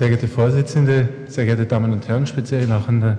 [0.00, 3.18] Sehr geehrte Vorsitzende, sehr geehrte Damen und Herren, speziell auch an der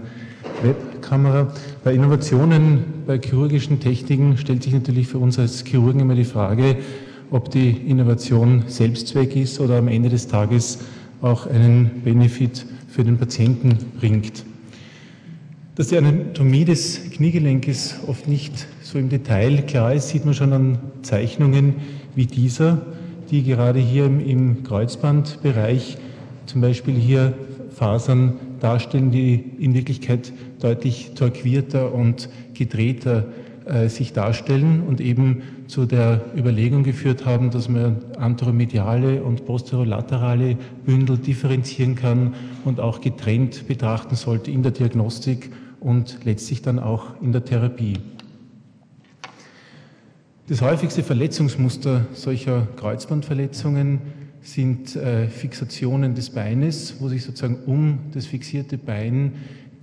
[0.63, 1.53] Webkamera.
[1.83, 6.77] Bei Innovationen, bei chirurgischen Techniken stellt sich natürlich für uns als Chirurgen immer die Frage,
[7.29, 10.79] ob die Innovation Selbstzweck ist oder am Ende des Tages
[11.21, 14.43] auch einen Benefit für den Patienten bringt.
[15.75, 20.51] Dass die Anatomie des Kniegelenkes oft nicht so im Detail klar ist, sieht man schon
[20.51, 21.75] an Zeichnungen
[22.15, 22.81] wie dieser,
[23.29, 25.99] die gerade hier im Kreuzbandbereich
[26.51, 27.33] zum Beispiel hier
[27.69, 33.27] Fasern darstellen, die in Wirklichkeit deutlich torquierter und gedrehter
[33.65, 40.57] äh, sich darstellen und eben zu der Überlegung geführt haben, dass man anteromediale und posterolaterale
[40.85, 42.33] Bündel differenzieren kann
[42.65, 47.93] und auch getrennt betrachten sollte in der Diagnostik und letztlich dann auch in der Therapie.
[50.49, 54.01] Das häufigste Verletzungsmuster solcher Kreuzbandverletzungen
[54.41, 59.33] sind äh, Fixationen des Beines, wo sich sozusagen um das fixierte Bein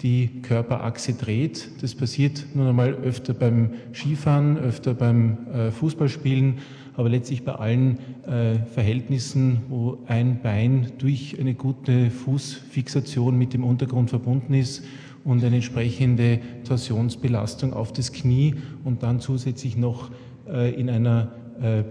[0.03, 1.71] die Körperachse dreht.
[1.81, 6.59] Das passiert nun einmal öfter beim Skifahren, öfter beim äh, Fußballspielen,
[6.95, 13.65] aber letztlich bei allen äh, Verhältnissen, wo ein Bein durch eine gute Fußfixation mit dem
[13.65, 14.85] Untergrund verbunden ist
[15.25, 20.11] und eine entsprechende Torsionsbelastung auf das Knie und dann zusätzlich noch
[20.49, 21.33] äh, in einer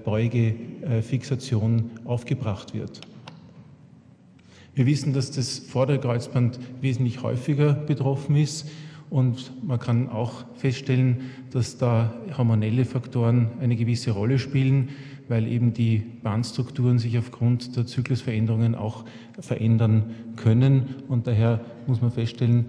[0.03, 3.01] Beugefixation aufgebracht wird.
[4.75, 8.69] Wir wissen, dass das Vorderkreuzband wesentlich häufiger betroffen ist
[9.09, 14.89] und man kann auch feststellen, dass da hormonelle Faktoren eine gewisse Rolle spielen,
[15.29, 19.05] weil eben die Bandstrukturen sich aufgrund der Zyklusveränderungen auch
[19.39, 20.95] verändern können.
[21.07, 22.65] Und daher muss man feststellen,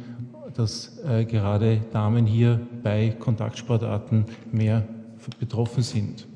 [0.55, 4.87] dass äh, gerade Damen hier bei Kontaktsportarten mehr
[5.39, 6.27] betroffen sind.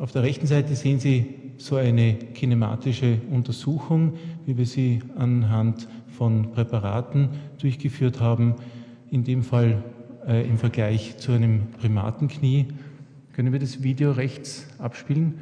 [0.00, 1.26] Auf der rechten Seite sehen Sie
[1.58, 4.14] so eine kinematische Untersuchung,
[4.46, 8.54] wie wir sie anhand von Präparaten durchgeführt haben,
[9.10, 9.84] in dem Fall
[10.26, 12.68] äh, im Vergleich zu einem Primatenknie.
[13.34, 15.34] Können wir das Video rechts abspielen?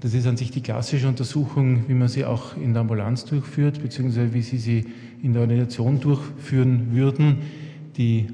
[0.00, 3.80] Das ist an sich die klassische Untersuchung, wie man sie auch in der Ambulanz durchführt,
[3.80, 4.86] beziehungsweise wie Sie sie
[5.22, 7.38] in der Organisation durchführen würden.
[7.96, 8.26] Die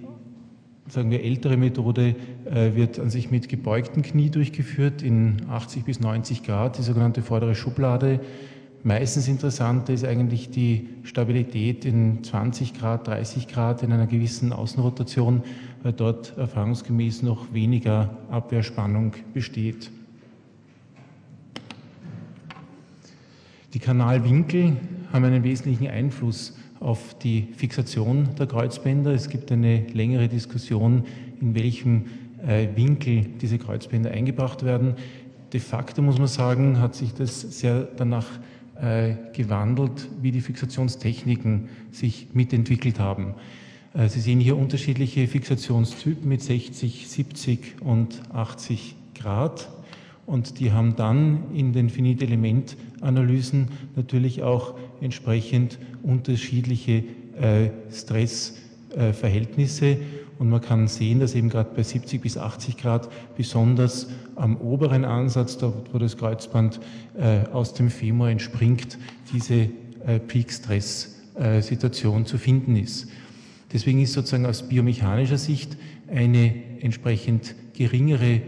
[0.89, 2.15] sagen wir, ältere Methode
[2.45, 7.23] äh, wird an sich mit gebeugtem Knie durchgeführt in 80 bis 90 Grad, die sogenannte
[7.23, 8.21] vordere Schublade.
[8.83, 15.43] Meistens interessanter ist eigentlich die Stabilität in 20 Grad, 30 Grad in einer gewissen Außenrotation,
[15.83, 19.91] weil dort erfahrungsgemäß noch weniger Abwehrspannung besteht.
[23.75, 24.77] Die Kanalwinkel
[25.13, 29.11] haben einen wesentlichen Einfluss auf die Fixation der Kreuzbänder.
[29.11, 31.05] Es gibt eine längere Diskussion,
[31.41, 32.05] in welchem
[32.47, 34.95] äh, Winkel diese Kreuzbänder eingebracht werden.
[35.53, 38.27] De facto muss man sagen, hat sich das sehr danach
[38.81, 43.35] äh, gewandelt, wie die Fixationstechniken sich mitentwickelt haben.
[43.93, 49.69] Äh, Sie sehen hier unterschiedliche Fixationstypen mit 60, 70 und 80 Grad.
[50.27, 57.05] Und die haben dann in den Finitelement-Analysen natürlich auch entsprechend unterschiedliche
[57.41, 59.99] äh, Stressverhältnisse.
[60.39, 65.05] Und man kann sehen, dass eben gerade bei 70 bis 80 Grad besonders am oberen
[65.05, 66.81] Ansatz, dort wo das Kreuzband
[67.17, 68.99] äh, aus dem Femur entspringt,
[69.33, 69.69] diese
[70.07, 73.09] äh, Peak-Stress-Situation zu finden ist.
[73.73, 75.77] Deswegen ist sozusagen aus biomechanischer Sicht
[76.09, 78.43] eine entsprechend geringere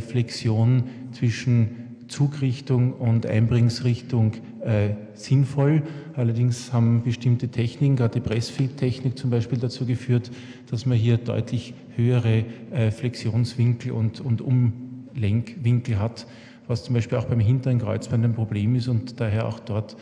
[0.00, 4.32] Flexion zwischen Zugrichtung und Einbringungsrichtung
[4.64, 5.82] äh, sinnvoll.
[6.14, 10.30] Allerdings haben bestimmte Techniken, gerade die Pressfeed-Technik zum Beispiel, dazu geführt,
[10.70, 16.26] dass man hier deutlich höhere äh, Flexionswinkel und, und Umlenkwinkel hat,
[16.66, 19.96] was zum Beispiel auch beim hinteren Kreuzband ein Problem ist und daher auch dort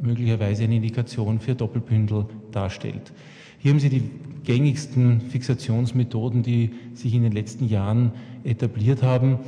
[0.00, 3.12] möglicherweise eine Indikation für Doppelbündel darstellt.
[3.64, 4.10] Hier haben Sie die
[4.44, 8.12] gängigsten Fixationsmethoden, die sich in den letzten Jahren
[8.44, 9.38] etabliert haben.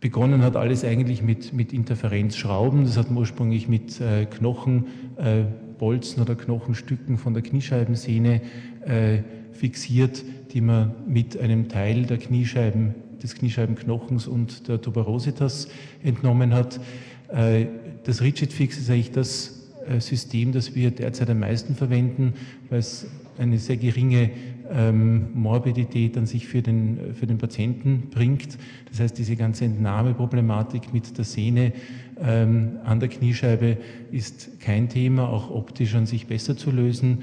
[0.00, 2.82] Begonnen hat alles eigentlich mit, mit Interferenzschrauben.
[2.82, 8.40] Das hat man ursprünglich mit äh, Knochenbolzen äh, oder Knochenstücken von der Kniescheibensehne
[8.84, 9.18] äh,
[9.52, 15.68] fixiert, die man mit einem Teil der Kniescheiben, des Kniescheibenknochens und der Tuberositas
[16.02, 16.80] entnommen hat.
[17.28, 17.66] Äh,
[18.02, 19.57] das Rigid Fix ist eigentlich das
[20.00, 22.34] System, das wir derzeit am meisten verwenden,
[22.70, 23.06] weil es
[23.38, 24.30] eine sehr geringe
[24.70, 28.58] ähm, Morbidität an sich für den, für den Patienten bringt.
[28.90, 31.72] Das heißt, diese ganze Entnahmeproblematik mit der Sehne
[32.20, 33.78] ähm, an der Kniescheibe
[34.10, 37.18] ist kein Thema, auch optisch an sich besser zu lösen.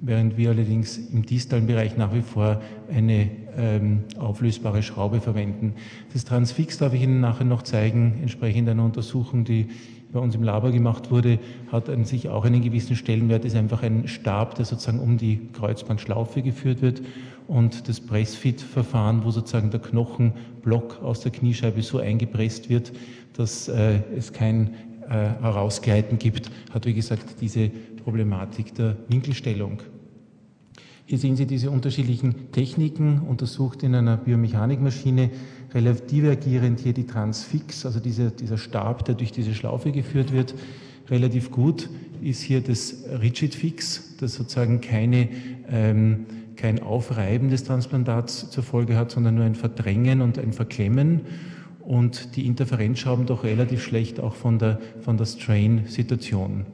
[0.00, 2.60] während wir allerdings im distalen Bereich nach wie vor
[2.92, 5.74] eine ähm, auflösbare Schraube verwenden.
[6.12, 9.66] Das Transfix darf ich Ihnen nachher noch zeigen, entsprechend einer Untersuchung, die
[10.16, 11.38] bei uns im Labor gemacht wurde,
[11.70, 15.40] hat an sich auch einen gewissen Stellenwert, ist einfach ein Stab, der sozusagen um die
[15.52, 17.02] Kreuzbandschlaufe geführt wird
[17.46, 22.92] und das Pressfit-Verfahren, wo sozusagen der Knochenblock aus der Kniescheibe so eingepresst wird,
[23.34, 24.70] dass äh, es kein
[25.02, 25.10] äh,
[25.42, 27.68] Herausgleiten gibt, hat wie gesagt diese
[28.02, 29.82] Problematik der Winkelstellung.
[31.04, 35.30] Hier sehen Sie diese unterschiedlichen Techniken untersucht in einer Biomechanikmaschine,
[35.76, 40.54] relativ divergierend hier die Transfix, also dieser, dieser Stab, der durch diese Schlaufe geführt wird.
[41.08, 41.90] Relativ gut
[42.22, 45.28] ist hier das Rigid Fix, das sozusagen keine,
[45.70, 46.24] ähm,
[46.56, 51.20] kein Aufreiben des Transplantats zur Folge hat, sondern nur ein Verdrängen und ein Verklemmen.
[51.80, 56.64] Und die Interferenzschrauben doch relativ schlecht auch von der, von der Strain-Situation.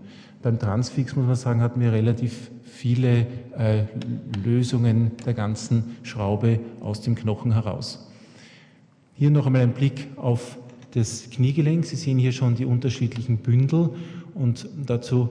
[0.42, 3.26] Beim Transfix, muss man sagen, hatten wir relativ viele
[3.58, 3.84] äh,
[4.42, 8.08] Lösungen der ganzen Schraube aus dem Knochen heraus.
[9.14, 10.58] Hier noch einmal ein Blick auf
[10.94, 11.84] das Kniegelenk.
[11.84, 13.90] Sie sehen hier schon die unterschiedlichen Bündel
[14.34, 15.28] und dazu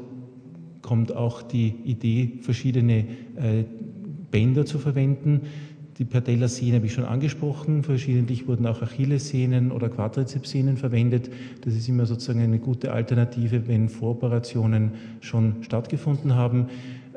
[0.81, 3.63] kommt auch die Idee, verschiedene äh,
[4.29, 5.41] Bänder zu verwenden.
[5.97, 7.83] Die Patellasehne habe ich schon angesprochen.
[7.83, 11.29] Verschiedentlich wurden auch Achillessehnen oder Quadrizepssehnen verwendet.
[11.61, 16.67] Das ist immer sozusagen eine gute Alternative, wenn Voroperationen schon stattgefunden haben.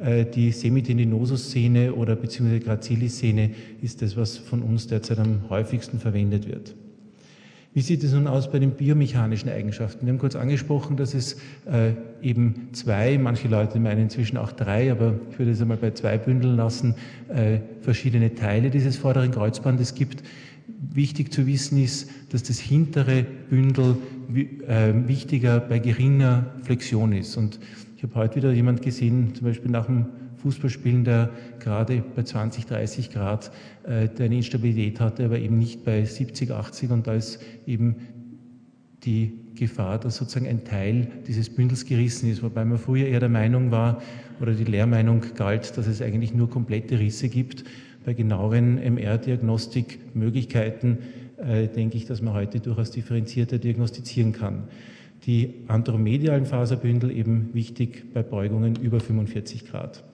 [0.05, 6.47] Äh, die Semitendinosus-Szene oder beziehungsweise Gracilis-Szene ist das, was von uns derzeit am häufigsten verwendet
[6.47, 6.75] wird.
[7.73, 10.07] Wie sieht es nun aus bei den biomechanischen Eigenschaften?
[10.07, 11.35] Wir haben kurz angesprochen, dass es
[11.67, 11.93] äh,
[12.23, 16.19] eben zwei, manche Leute meinen inzwischen auch drei, aber ich würde es einmal bei zwei
[16.19, 16.95] bündeln lassen,
[17.29, 20.23] äh, verschiedene Teile dieses vorderen Kreuzbandes gibt.
[20.93, 23.97] Wichtig zu wissen ist, dass das hintere Bündel
[24.69, 27.37] äh, wichtiger bei geringer Flexion ist.
[27.37, 27.59] Und
[28.05, 30.07] habe heute wieder jemand gesehen, zum Beispiel nach dem
[30.37, 33.51] Fußballspielen, der gerade bei 20, 30 Grad
[33.85, 37.97] äh, eine Instabilität hatte, aber eben nicht bei 70, 80 und da ist eben
[39.05, 43.29] die Gefahr, dass sozusagen ein Teil dieses Bündels gerissen ist, wobei man früher eher der
[43.29, 44.03] Meinung war
[44.41, 47.63] oder die Lehrmeinung galt, dass es eigentlich nur komplette Risse gibt.
[48.05, 50.99] Bei genaueren MR-Diagnostikmöglichkeiten
[51.39, 54.65] äh, denke ich, dass man heute durchaus differenzierter diagnostizieren kann.
[55.27, 60.05] Die andromedialen Faserbündel eben wichtig bei Beugungen über 45 Grad.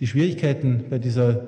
[0.00, 1.46] Die Schwierigkeiten bei dieser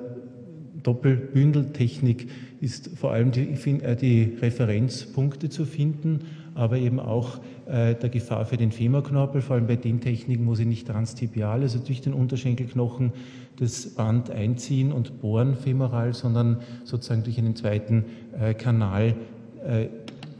[0.83, 2.27] Doppelbündeltechnik
[2.61, 3.49] ist vor allem die,
[3.81, 6.19] äh, die, Referenzpunkte zu finden,
[6.55, 10.55] aber eben auch äh, der Gefahr für den Femorknorpel, vor allem bei den Techniken, wo
[10.55, 13.13] sie nicht transtibial, also durch den Unterschenkelknochen
[13.57, 18.05] das Band einziehen und bohren femoral, sondern sozusagen durch einen zweiten
[18.39, 19.15] äh, Kanal
[19.65, 19.87] äh,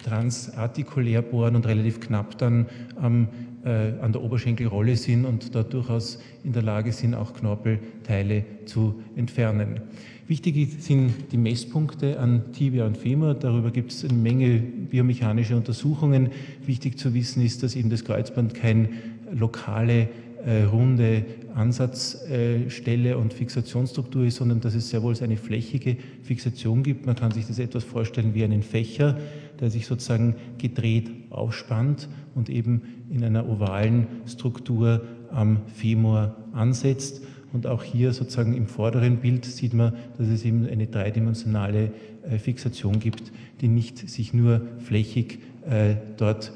[0.03, 2.67] transartikulär bohren und relativ knapp dann
[2.99, 3.27] am
[3.65, 9.01] äh, an der Oberschenkelrolle sind und da durchaus in der Lage sind, auch Knorpelteile zu
[9.15, 9.79] entfernen.
[10.27, 13.33] Wichtig sind die Messpunkte an Tibia und Femur.
[13.33, 16.29] Darüber gibt es eine Menge biomechanische Untersuchungen.
[16.65, 18.89] Wichtig zu wissen ist, dass eben das Kreuzband keine
[19.33, 20.09] lokale
[20.45, 21.25] äh, runde
[21.55, 27.05] Ansatzstelle äh, und Fixationsstruktur ist, sondern dass es sehr wohl eine flächige Fixation gibt.
[27.05, 29.17] Man kann sich das etwas vorstellen wie einen Fächer,
[29.63, 37.23] der sich sozusagen gedreht aufspannt und eben in einer ovalen Struktur am Femur ansetzt.
[37.53, 41.93] Und auch hier sozusagen im vorderen Bild sieht man, dass es eben eine dreidimensionale
[42.29, 43.31] äh, Fixation gibt,
[43.61, 46.51] die nicht sich nur flächig äh, dort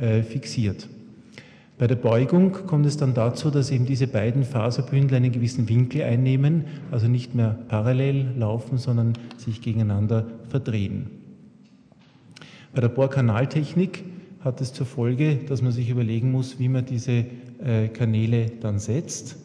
[0.00, 0.88] äh, fixiert.
[1.78, 6.02] Bei der Beugung kommt es dann dazu, dass eben diese beiden Faserbündel einen gewissen Winkel
[6.02, 11.17] einnehmen, also nicht mehr parallel laufen, sondern sich gegeneinander verdrehen.
[12.74, 14.04] Bei der Bohrkanaltechnik
[14.40, 17.24] hat es zur Folge, dass man sich überlegen muss, wie man diese
[17.64, 19.36] äh, Kanäle dann setzt.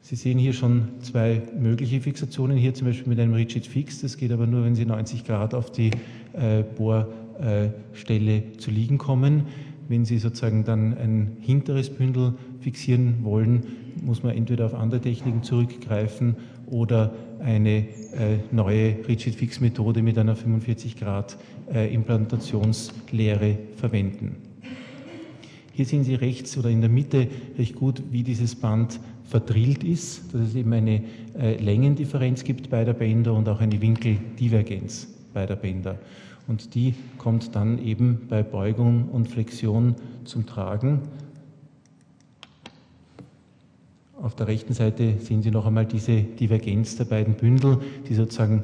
[0.00, 4.16] Sie sehen hier schon zwei mögliche Fixationen, hier zum Beispiel mit einem Rigid Fix, das
[4.16, 5.90] geht aber nur, wenn Sie 90 Grad auf die
[6.34, 9.44] äh, Bohrstelle äh, zu liegen kommen.
[9.88, 13.62] Wenn Sie sozusagen dann ein hinteres Bündel fixieren wollen,
[14.02, 20.18] muss man entweder auf andere Techniken zurückgreifen oder eine äh, neue Rigid Fix Methode mit
[20.18, 21.36] einer 45 Grad
[21.72, 24.36] äh, Implantationslehre verwenden.
[25.72, 27.28] Hier sehen Sie rechts oder in der Mitte
[27.58, 31.02] recht gut, wie dieses Band verdrillt ist, dass es eben eine
[31.38, 35.98] äh, Längendifferenz gibt beider Bänder und auch eine Winkeldivergenz beider Bänder.
[36.46, 41.00] Und die kommt dann eben bei Beugung und Flexion zum Tragen.
[44.24, 48.62] Auf der rechten Seite sehen Sie noch einmal diese Divergenz der beiden Bündel, die sozusagen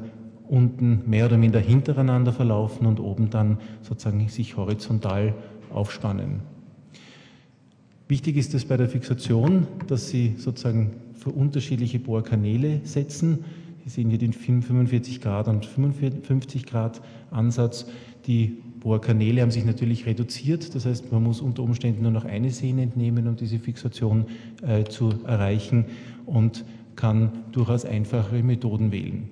[0.49, 5.35] unten mehr oder minder hintereinander verlaufen und oben dann sozusagen sich horizontal
[5.71, 6.39] aufspannen.
[8.07, 13.45] Wichtig ist es bei der Fixation, dass Sie sozusagen für unterschiedliche Bohrkanäle setzen.
[13.83, 17.85] Sie sehen hier den 45 Grad und 55 Grad Ansatz.
[18.25, 20.75] Die Bohrkanäle haben sich natürlich reduziert.
[20.75, 24.25] Das heißt, man muss unter Umständen nur noch eine Sehne entnehmen, um diese Fixation
[24.61, 25.85] äh, zu erreichen
[26.25, 29.29] und kann durchaus einfachere Methoden wählen.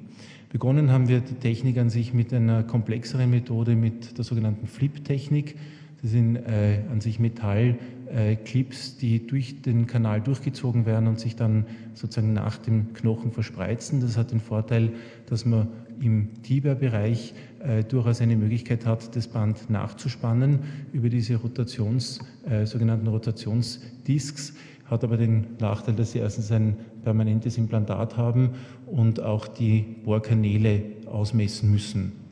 [0.51, 5.55] Begonnen haben wir die Technik an sich mit einer komplexeren Methode, mit der sogenannten Flip-Technik.
[6.01, 11.35] Das sind äh, an sich Metallclips, äh, die durch den Kanal durchgezogen werden und sich
[11.35, 13.99] dann sozusagen nach dem Knochen verspreizen.
[13.99, 14.91] Das hat den Vorteil,
[15.25, 15.67] dass man
[16.01, 20.59] im Tibia-Bereich äh, durchaus eine Möglichkeit hat, das Band nachzuspannen
[20.93, 24.53] über diese Rotations, äh, sogenannten Rotationsdisks,
[24.85, 28.51] hat aber den Nachteil, dass sie erstens ein permanentes Implantat haben
[28.87, 32.28] und auch die Bohrkanäle ausmessen müssen.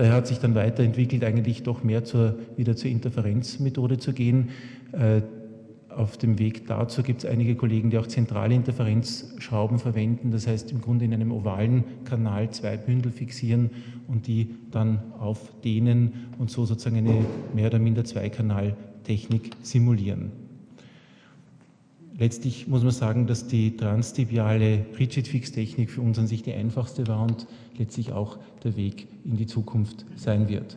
[0.00, 4.48] Daher hat sich dann weiterentwickelt, eigentlich doch mehr zur, wieder zur Interferenzmethode zu gehen.
[4.92, 5.20] Äh,
[5.90, 10.72] auf dem Weg dazu gibt es einige Kollegen, die auch zentrale Interferenzschrauben verwenden, das heißt
[10.72, 13.68] im Grunde in einem ovalen Kanal zwei Bündel fixieren
[14.08, 20.32] und die dann aufdehnen und so sozusagen eine mehr oder minder Zweikanaltechnik simulieren.
[22.20, 27.22] Letztlich muss man sagen, dass die transtibiale Rigid-Fix-Technik für uns an sich die einfachste war
[27.22, 27.46] und
[27.78, 30.76] letztlich auch der Weg in die Zukunft sein wird.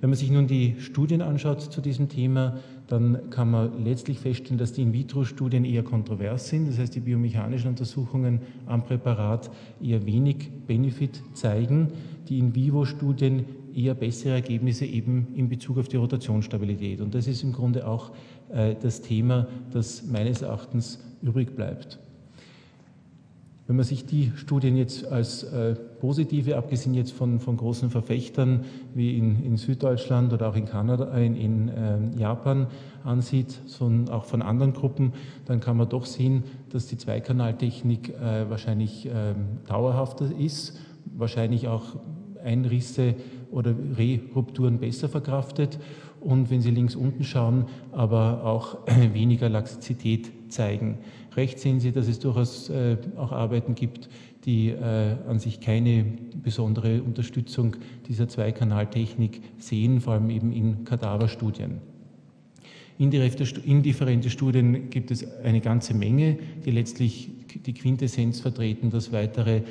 [0.00, 4.56] Wenn man sich nun die Studien anschaut zu diesem Thema, dann kann man letztlich feststellen,
[4.56, 6.68] dass die In-vitro-Studien eher kontrovers sind.
[6.68, 9.50] Das heißt, die biomechanischen Untersuchungen am Präparat
[9.82, 11.88] eher wenig Benefit zeigen.
[12.28, 17.00] Die In-vivo-Studien eher bessere Ergebnisse eben in Bezug auf die Rotationsstabilität.
[17.00, 18.12] Und das ist im Grunde auch
[18.50, 21.98] äh, das Thema, das meines Erachtens übrig bleibt.
[23.66, 28.64] Wenn man sich die Studien jetzt als äh, positive, abgesehen jetzt von, von großen Verfechtern
[28.94, 32.66] wie in, in Süddeutschland oder auch in Kanada, äh, in, in Japan
[33.04, 35.14] ansieht, sondern auch von anderen Gruppen,
[35.46, 38.14] dann kann man doch sehen, dass die Zweikanaltechnik
[38.48, 40.78] wahrscheinlich ähm, dauerhafter ist,
[41.14, 41.96] wahrscheinlich auch
[42.42, 43.14] Einrisse
[43.54, 45.78] oder Rerupturen besser verkraftet
[46.20, 48.78] und wenn Sie links unten schauen, aber auch
[49.12, 50.98] weniger Laxizität zeigen.
[51.36, 54.08] Rechts sehen Sie, dass es durchaus äh, auch Arbeiten gibt,
[54.44, 56.04] die äh, an sich keine
[56.42, 57.76] besondere Unterstützung
[58.08, 61.78] dieser Zweikanaltechnik sehen, vor allem eben in Kadaverstudien.
[62.96, 67.30] Indifferente Studien gibt es eine ganze Menge, die letztlich
[67.66, 69.62] die Quintessenz vertreten, dass weitere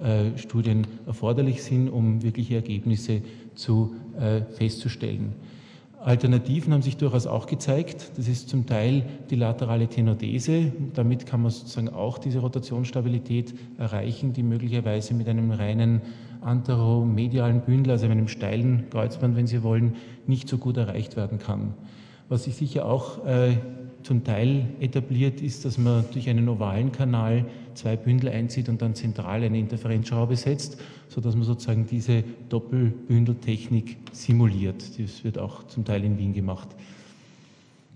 [0.00, 3.22] Langzeitstudien erforderlich sind, um wirkliche Ergebnisse
[3.54, 5.32] zu äh, festzustellen.
[6.00, 8.12] Alternativen haben sich durchaus auch gezeigt.
[8.18, 10.70] Das ist zum Teil die laterale Tenodese.
[10.92, 16.02] Damit kann man sozusagen auch diese Rotationsstabilität erreichen, die möglicherweise mit einem reinen
[16.42, 19.94] anteromedialen Bündel, also einem steilen Kreuzband, wenn Sie wollen,
[20.26, 21.72] nicht so gut erreicht werden kann.
[22.28, 23.56] Was sich sicher auch äh,
[24.02, 28.94] zum Teil etabliert ist, dass man durch einen ovalen Kanal zwei Bündel einzieht und dann
[28.94, 30.78] zentral eine Interferenzschraube setzt,
[31.08, 34.98] sodass man sozusagen diese Doppelbündeltechnik simuliert.
[34.98, 36.68] Das wird auch zum Teil in Wien gemacht.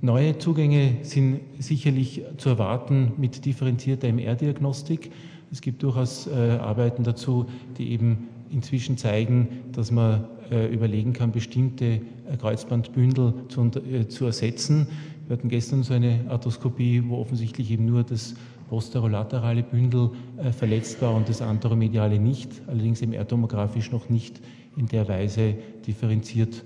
[0.01, 5.11] Neue Zugänge sind sicherlich zu erwarten mit differenzierter MR-Diagnostik.
[5.51, 7.47] Es gibt durchaus äh, Arbeiten dazu,
[7.79, 12.01] die eben inzwischen zeigen, dass man äh, überlegen kann, bestimmte äh,
[12.39, 14.87] Kreuzbandbündel zu, äh, zu ersetzen.
[15.27, 18.35] Wir hatten gestern so eine Arthroskopie, wo offensichtlich eben nur das
[18.69, 24.41] posterolaterale Bündel äh, verletzt war und das anteromediale nicht, allerdings im ertomografisch noch nicht
[24.77, 25.55] in der Weise
[25.87, 26.65] differenziert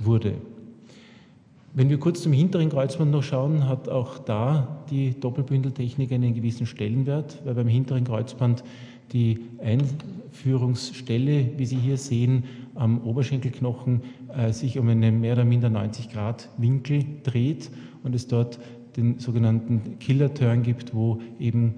[0.00, 0.34] wurde.
[1.72, 6.66] Wenn wir kurz zum hinteren Kreuzband noch schauen, hat auch da die Doppelbündeltechnik einen gewissen
[6.66, 8.64] Stellenwert, weil beim hinteren Kreuzband
[9.12, 14.02] die Einführungsstelle, wie Sie hier sehen, am Oberschenkelknochen
[14.36, 17.70] äh, sich um einen mehr oder minder 90 Grad Winkel dreht
[18.02, 18.58] und es dort
[18.96, 21.74] den sogenannten Killer-Turn gibt, wo eben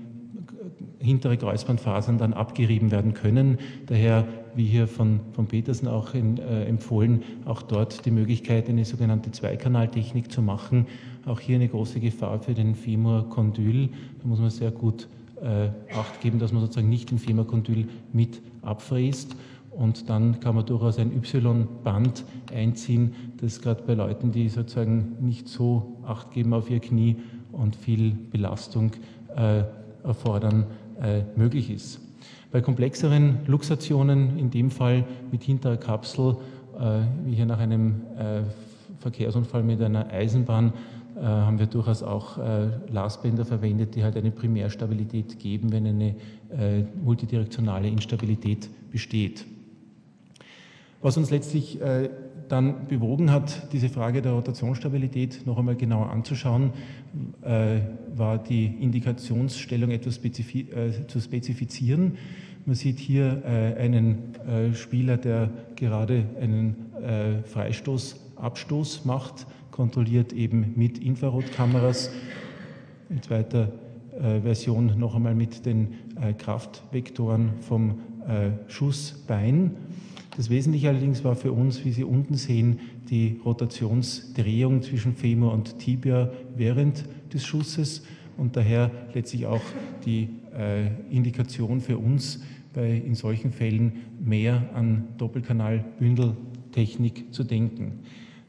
[0.98, 3.58] hintere Kreuzbandfasern dann abgerieben werden können.
[3.86, 8.84] Daher, wie hier von, von Petersen auch in, äh, empfohlen, auch dort die Möglichkeit, eine
[8.84, 10.86] sogenannte Zweikanaltechnik zu machen.
[11.26, 13.88] Auch hier eine große Gefahr für den Femur-Kondyl.
[14.20, 15.08] Da muss man sehr gut
[15.42, 19.34] äh, Acht geben, dass man sozusagen nicht den Femur-Kondyl mit abfräst.
[19.76, 25.48] Und dann kann man durchaus ein Y-Band einziehen, das gerade bei Leuten, die sozusagen nicht
[25.48, 27.16] so Acht geben auf ihr Knie
[27.52, 28.92] und viel Belastung
[29.34, 29.62] äh,
[30.04, 30.66] erfordern,
[31.00, 32.00] äh, möglich ist.
[32.50, 36.36] Bei komplexeren Luxationen, in dem Fall mit hinterer Kapsel,
[36.78, 38.42] äh, wie hier nach einem äh,
[38.98, 40.74] Verkehrsunfall mit einer Eisenbahn,
[41.16, 46.14] äh, haben wir durchaus auch äh, Lastbänder verwendet, die halt eine Primärstabilität geben, wenn eine
[47.02, 49.46] multidirektionale Instabilität besteht.
[51.02, 51.80] Was uns letztlich
[52.52, 56.72] dann bewogen hat, diese Frage der Rotationsstabilität noch einmal genauer anzuschauen,
[57.42, 57.80] äh,
[58.14, 62.18] war die Indikationsstellung etwas spezifi äh, zu spezifizieren.
[62.66, 70.74] Man sieht hier äh, einen äh, Spieler, der gerade einen äh, Freistoß-Abstoß macht, kontrolliert eben
[70.76, 72.10] mit Infrarotkameras.
[73.08, 73.72] In zweiter
[74.12, 75.94] äh, Version noch einmal mit den
[76.36, 77.98] Kraftvektoren vom
[78.68, 79.72] Schussbein.
[80.36, 85.78] Das Wesentliche allerdings war für uns, wie Sie unten sehen, die Rotationsdrehung zwischen Femur und
[85.78, 88.02] Tibia während des Schusses
[88.38, 89.60] und daher letztlich auch
[90.06, 97.98] die äh, Indikation für uns, bei in solchen Fällen mehr an Doppelkanalbündeltechnik zu denken.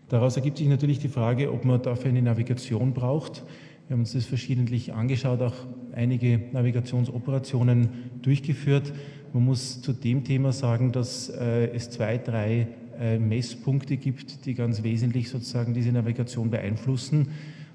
[0.07, 3.43] Daraus ergibt sich natürlich die Frage, ob man dafür eine Navigation braucht.
[3.87, 5.55] Wir haben uns das verschiedentlich angeschaut, auch
[5.93, 7.89] einige Navigationsoperationen
[8.21, 8.93] durchgeführt.
[9.33, 12.67] Man muss zu dem Thema sagen, dass äh, es zwei, drei
[12.99, 17.29] äh, Messpunkte gibt, die ganz wesentlich sozusagen diese Navigation beeinflussen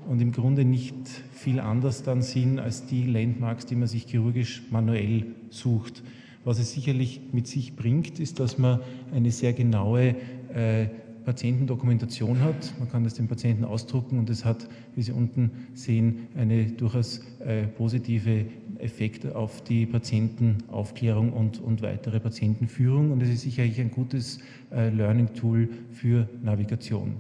[0.08, 0.94] und im Grunde nicht
[1.32, 6.04] viel anders dann sind als die Landmarks, die man sich chirurgisch manuell sucht.
[6.44, 8.78] Was es sicherlich mit sich bringt, ist, dass man
[9.12, 10.14] eine sehr genaue
[10.54, 10.86] äh,
[11.28, 12.73] Patientendokumentation hat.
[12.78, 17.20] Man kann das dem Patienten ausdrucken und es hat, wie Sie unten sehen, eine durchaus
[17.40, 18.47] äh, positive
[18.78, 23.11] Effekt auf die Patientenaufklärung und, und weitere Patientenführung.
[23.11, 24.38] Und es ist sicherlich ein gutes
[24.73, 27.16] äh, Learning-Tool für Navigation.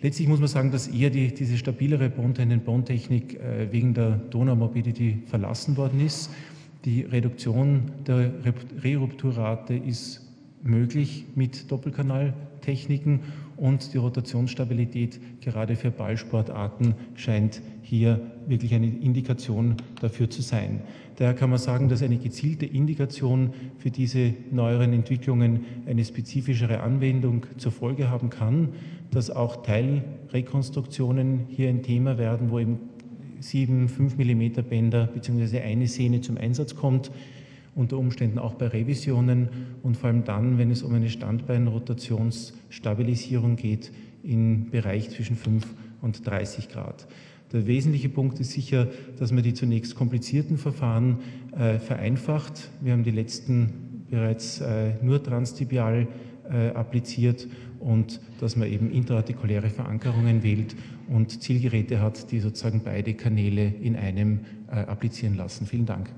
[0.00, 5.76] Letztlich muss man sagen, dass eher die, diese stabilere Bone-Tendon-Bone-Technik äh, wegen der Donor-Morbidity verlassen
[5.76, 6.28] worden ist.
[6.84, 8.32] Die Reduktion der
[8.82, 10.31] Rerupturrate ist
[10.62, 13.20] möglich mit Doppelkanaltechniken
[13.56, 20.80] und die Rotationsstabilität gerade für Ballsportarten scheint hier wirklich eine Indikation dafür zu sein.
[21.16, 27.46] Daher kann man sagen, dass eine gezielte Indikation für diese neueren Entwicklungen eine spezifischere Anwendung
[27.58, 28.70] zur Folge haben kann,
[29.10, 32.78] dass auch Teilrekonstruktionen hier ein Thema werden, wo eben
[33.40, 35.60] sieben, fünf Millimeter Bänder bzw.
[35.60, 37.10] eine Sehne zum Einsatz kommt
[37.74, 39.48] unter Umständen auch bei Revisionen
[39.82, 43.90] und vor allem dann, wenn es um eine Standbeinrotationsstabilisierung geht,
[44.22, 45.66] im Bereich zwischen 5
[46.00, 47.08] und 30 Grad.
[47.52, 51.18] Der wesentliche Punkt ist sicher, dass man die zunächst komplizierten Verfahren
[51.56, 52.70] äh, vereinfacht.
[52.80, 56.08] Wir haben die letzten bereits äh, nur transtibial
[56.50, 60.76] äh, appliziert und dass man eben intraartikuläre Verankerungen wählt
[61.08, 65.66] und Zielgeräte hat, die sozusagen beide Kanäle in einem äh, applizieren lassen.
[65.66, 66.10] Vielen Dank.